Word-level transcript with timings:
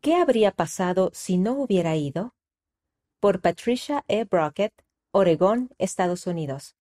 ¿Qué 0.00 0.14
habría 0.14 0.50
pasado 0.52 1.10
si 1.12 1.36
no 1.36 1.52
hubiera 1.52 1.94
ido? 1.94 2.34
Por 3.20 3.42
Patricia 3.42 4.02
E. 4.08 4.24
Brockett, 4.24 4.72
Oregón, 5.12 5.74
Estados 5.76 6.26
Unidos. 6.26 6.74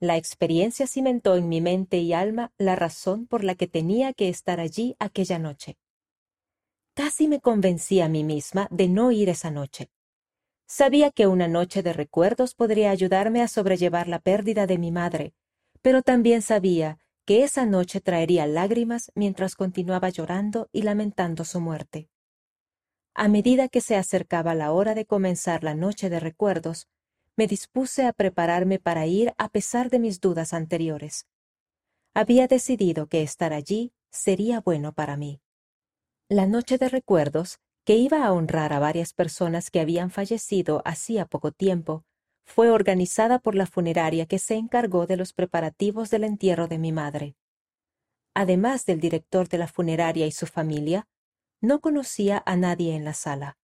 La 0.00 0.16
experiencia 0.16 0.86
cimentó 0.86 1.36
en 1.36 1.50
mi 1.50 1.60
mente 1.60 1.98
y 1.98 2.14
alma 2.14 2.54
la 2.56 2.74
razón 2.74 3.26
por 3.26 3.44
la 3.44 3.54
que 3.54 3.66
tenía 3.66 4.14
que 4.14 4.30
estar 4.30 4.60
allí 4.60 4.96
aquella 4.98 5.38
noche. 5.38 5.76
Casi 6.94 7.28
me 7.28 7.42
convencí 7.42 8.00
a 8.00 8.08
mí 8.08 8.24
misma 8.24 8.66
de 8.70 8.88
no 8.88 9.12
ir 9.12 9.28
esa 9.28 9.50
noche. 9.50 9.90
Sabía 10.66 11.10
que 11.10 11.26
una 11.26 11.48
noche 11.48 11.82
de 11.82 11.92
recuerdos 11.92 12.54
podría 12.54 12.92
ayudarme 12.92 13.42
a 13.42 13.48
sobrellevar 13.48 14.08
la 14.08 14.20
pérdida 14.20 14.66
de 14.66 14.78
mi 14.78 14.90
madre, 14.90 15.34
pero 15.82 16.00
también 16.00 16.40
sabía 16.40 16.98
que 17.24 17.44
esa 17.44 17.66
noche 17.66 18.00
traería 18.00 18.46
lágrimas 18.46 19.12
mientras 19.14 19.54
continuaba 19.54 20.08
llorando 20.08 20.68
y 20.72 20.82
lamentando 20.82 21.44
su 21.44 21.60
muerte. 21.60 22.08
A 23.14 23.28
medida 23.28 23.68
que 23.68 23.80
se 23.80 23.96
acercaba 23.96 24.54
la 24.54 24.72
hora 24.72 24.94
de 24.94 25.04
comenzar 25.04 25.64
la 25.64 25.74
noche 25.74 26.10
de 26.10 26.20
recuerdos, 26.20 26.88
me 27.36 27.46
dispuse 27.46 28.06
a 28.06 28.12
prepararme 28.12 28.78
para 28.78 29.06
ir 29.06 29.34
a 29.38 29.48
pesar 29.48 29.90
de 29.90 29.98
mis 29.98 30.20
dudas 30.20 30.52
anteriores. 30.52 31.26
Había 32.14 32.46
decidido 32.46 33.06
que 33.06 33.22
estar 33.22 33.52
allí 33.52 33.92
sería 34.10 34.60
bueno 34.60 34.92
para 34.92 35.16
mí. 35.16 35.40
La 36.28 36.46
noche 36.46 36.78
de 36.78 36.88
recuerdos, 36.88 37.58
que 37.84 37.96
iba 37.96 38.24
a 38.24 38.32
honrar 38.32 38.72
a 38.72 38.78
varias 38.78 39.12
personas 39.14 39.70
que 39.70 39.80
habían 39.80 40.10
fallecido 40.10 40.82
hacía 40.84 41.24
poco 41.26 41.50
tiempo, 41.50 42.04
fue 42.50 42.68
organizada 42.68 43.38
por 43.38 43.54
la 43.54 43.64
funeraria 43.64 44.26
que 44.26 44.40
se 44.40 44.56
encargó 44.56 45.06
de 45.06 45.16
los 45.16 45.32
preparativos 45.32 46.10
del 46.10 46.24
entierro 46.24 46.66
de 46.66 46.78
mi 46.78 46.90
madre. 46.90 47.36
Además 48.34 48.84
del 48.86 49.00
director 49.00 49.48
de 49.48 49.58
la 49.58 49.68
funeraria 49.68 50.26
y 50.26 50.32
su 50.32 50.46
familia, 50.46 51.06
no 51.60 51.80
conocía 51.80 52.42
a 52.44 52.56
nadie 52.56 52.96
en 52.96 53.04
la 53.04 53.14
sala. 53.14 53.56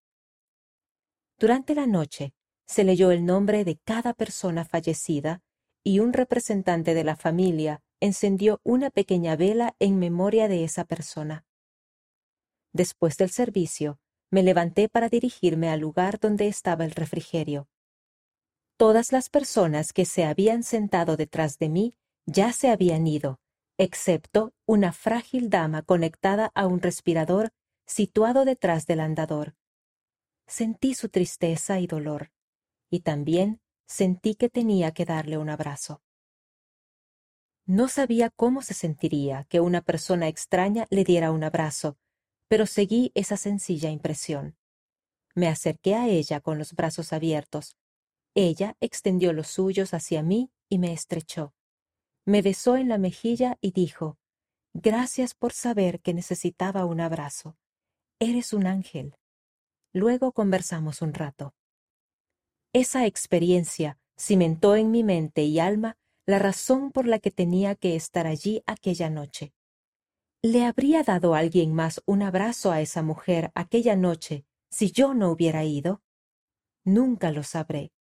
Durante 1.36 1.74
la 1.74 1.88
noche 1.88 2.32
se 2.64 2.84
leyó 2.84 3.10
el 3.10 3.26
nombre 3.26 3.64
de 3.64 3.76
cada 3.76 4.14
persona 4.14 4.64
fallecida 4.64 5.42
y 5.82 5.98
un 5.98 6.12
representante 6.12 6.94
de 6.94 7.02
la 7.02 7.16
familia 7.16 7.82
encendió 7.98 8.60
una 8.62 8.90
pequeña 8.90 9.34
vela 9.34 9.74
en 9.80 9.98
memoria 9.98 10.46
de 10.46 10.62
esa 10.62 10.84
persona. 10.84 11.44
Después 12.72 13.16
del 13.16 13.30
servicio, 13.30 13.98
me 14.30 14.44
levanté 14.44 14.88
para 14.88 15.08
dirigirme 15.08 15.70
al 15.70 15.80
lugar 15.80 16.20
donde 16.20 16.46
estaba 16.46 16.84
el 16.84 16.92
refrigerio. 16.92 17.68
Todas 18.76 19.10
las 19.10 19.30
personas 19.30 19.94
que 19.94 20.04
se 20.04 20.24
habían 20.24 20.62
sentado 20.62 21.16
detrás 21.16 21.58
de 21.58 21.70
mí 21.70 21.94
ya 22.26 22.52
se 22.52 22.68
habían 22.68 23.06
ido, 23.06 23.40
excepto 23.78 24.52
una 24.66 24.92
frágil 24.92 25.48
dama 25.48 25.80
conectada 25.80 26.52
a 26.54 26.66
un 26.66 26.80
respirador 26.82 27.54
situado 27.86 28.44
detrás 28.44 28.86
del 28.86 29.00
andador. 29.00 29.54
Sentí 30.46 30.94
su 30.94 31.08
tristeza 31.08 31.80
y 31.80 31.86
dolor, 31.86 32.30
y 32.90 33.00
también 33.00 33.62
sentí 33.86 34.34
que 34.34 34.50
tenía 34.50 34.92
que 34.92 35.06
darle 35.06 35.38
un 35.38 35.48
abrazo. 35.48 36.02
No 37.64 37.88
sabía 37.88 38.28
cómo 38.28 38.60
se 38.60 38.74
sentiría 38.74 39.44
que 39.44 39.60
una 39.60 39.80
persona 39.80 40.28
extraña 40.28 40.86
le 40.90 41.02
diera 41.02 41.32
un 41.32 41.44
abrazo, 41.44 41.96
pero 42.46 42.66
seguí 42.66 43.10
esa 43.14 43.38
sencilla 43.38 43.88
impresión. 43.88 44.56
Me 45.34 45.48
acerqué 45.48 45.94
a 45.94 46.08
ella 46.08 46.40
con 46.40 46.58
los 46.58 46.74
brazos 46.74 47.12
abiertos, 47.12 47.76
ella 48.36 48.76
extendió 48.80 49.32
los 49.32 49.48
suyos 49.48 49.94
hacia 49.94 50.22
mí 50.22 50.52
y 50.68 50.78
me 50.78 50.92
estrechó. 50.92 51.54
Me 52.26 52.42
besó 52.42 52.76
en 52.76 52.88
la 52.88 52.98
mejilla 52.98 53.56
y 53.62 53.72
dijo, 53.72 54.18
Gracias 54.74 55.34
por 55.34 55.54
saber 55.54 56.00
que 56.00 56.12
necesitaba 56.12 56.84
un 56.84 57.00
abrazo. 57.00 57.56
Eres 58.20 58.52
un 58.52 58.66
ángel. 58.66 59.16
Luego 59.94 60.32
conversamos 60.32 61.00
un 61.00 61.14
rato. 61.14 61.54
Esa 62.74 63.06
experiencia 63.06 63.98
cimentó 64.18 64.76
en 64.76 64.90
mi 64.90 65.02
mente 65.02 65.44
y 65.44 65.58
alma 65.58 65.96
la 66.26 66.38
razón 66.38 66.92
por 66.92 67.06
la 67.06 67.20
que 67.20 67.30
tenía 67.30 67.74
que 67.74 67.96
estar 67.96 68.26
allí 68.26 68.62
aquella 68.66 69.08
noche. 69.08 69.54
¿Le 70.42 70.66
habría 70.66 71.02
dado 71.04 71.34
alguien 71.34 71.72
más 71.72 72.02
un 72.04 72.20
abrazo 72.20 72.70
a 72.70 72.82
esa 72.82 73.02
mujer 73.02 73.50
aquella 73.54 73.96
noche 73.96 74.44
si 74.68 74.90
yo 74.90 75.14
no 75.14 75.30
hubiera 75.30 75.64
ido? 75.64 76.02
Nunca 76.84 77.30
lo 77.30 77.42
sabré 77.42 77.95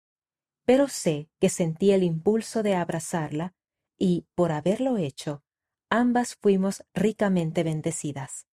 pero 0.65 0.87
sé 0.87 1.29
que 1.39 1.49
sentí 1.49 1.91
el 1.91 2.03
impulso 2.03 2.63
de 2.63 2.75
abrazarla 2.75 3.53
y, 3.97 4.25
por 4.35 4.51
haberlo 4.51 4.97
hecho, 4.97 5.43
ambas 5.89 6.35
fuimos 6.35 6.83
ricamente 6.93 7.63
bendecidas. 7.63 8.47